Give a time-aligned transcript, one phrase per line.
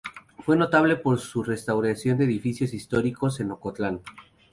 [0.43, 4.01] Fue notable por su restauración de edificios históricos en Ocotlán.